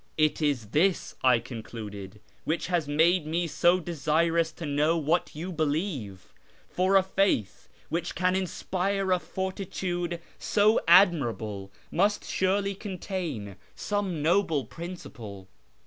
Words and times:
"It 0.27 0.41
is 0.41 0.69
this," 0.69 1.13
I 1.23 1.37
concluded," 1.37 2.21
which 2.43 2.65
has 2.65 2.87
made 2.87 3.27
me 3.27 3.45
so 3.45 3.79
desirous 3.79 4.51
to 4.53 4.65
know 4.65 4.97
what 4.97 5.35
you 5.35 5.51
believe; 5.51 6.33
for 6.67 6.95
a 6.95 7.03
faith 7.03 7.69
which 7.89 8.15
can 8.15 8.35
inspire 8.35 9.11
a 9.11 9.19
fortitude 9.19 10.19
so 10.39 10.79
admirable 10.87 11.71
must 11.91 12.25
surely 12.27 12.73
contain 12.73 13.57
some 13.75 14.23
noble 14.23 14.65
principle." 14.65 15.47